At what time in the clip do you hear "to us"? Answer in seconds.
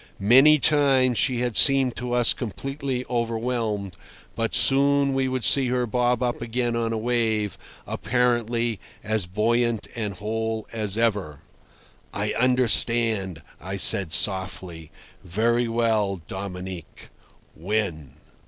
1.97-2.33